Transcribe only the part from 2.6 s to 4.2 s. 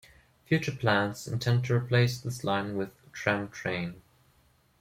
with Tram-train.